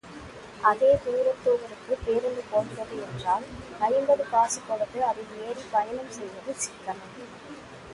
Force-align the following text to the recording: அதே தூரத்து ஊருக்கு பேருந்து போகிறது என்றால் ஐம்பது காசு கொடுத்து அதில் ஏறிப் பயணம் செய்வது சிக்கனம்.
அதே 0.63 0.89
தூரத்து 1.03 1.51
ஊருக்கு 1.53 1.97
பேருந்து 2.05 2.43
போகிறது 2.51 2.95
என்றால் 3.03 3.45
ஐம்பது 3.81 4.25
காசு 4.29 4.59
கொடுத்து 4.67 5.05
அதில் 5.05 5.33
ஏறிப் 5.47 5.71
பயணம் 5.71 6.11
செய்வது 6.11 6.55
சிக்கனம். 6.63 7.13